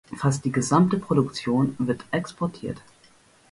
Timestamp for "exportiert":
2.09-2.81